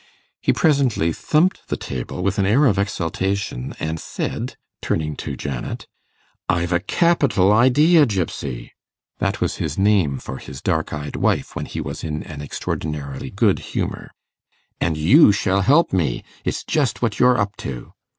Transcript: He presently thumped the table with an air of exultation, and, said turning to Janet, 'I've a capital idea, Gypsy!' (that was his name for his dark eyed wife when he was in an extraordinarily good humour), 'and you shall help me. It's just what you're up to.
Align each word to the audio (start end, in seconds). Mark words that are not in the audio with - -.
He 0.41 0.51
presently 0.51 1.13
thumped 1.13 1.67
the 1.67 1.77
table 1.77 2.23
with 2.23 2.39
an 2.39 2.45
air 2.47 2.65
of 2.65 2.79
exultation, 2.79 3.75
and, 3.79 3.99
said 3.99 4.55
turning 4.81 5.15
to 5.17 5.35
Janet, 5.35 5.85
'I've 6.49 6.73
a 6.73 6.79
capital 6.79 7.53
idea, 7.53 8.07
Gypsy!' 8.07 8.71
(that 9.19 9.41
was 9.41 9.57
his 9.57 9.77
name 9.77 10.17
for 10.17 10.37
his 10.39 10.59
dark 10.59 10.91
eyed 10.91 11.15
wife 11.17 11.55
when 11.55 11.67
he 11.67 11.79
was 11.81 12.03
in 12.03 12.23
an 12.23 12.41
extraordinarily 12.41 13.29
good 13.29 13.59
humour), 13.59 14.09
'and 14.79 14.97
you 14.97 15.31
shall 15.31 15.61
help 15.61 15.93
me. 15.93 16.23
It's 16.43 16.63
just 16.63 17.03
what 17.03 17.19
you're 17.19 17.37
up 17.37 17.55
to. 17.57 17.93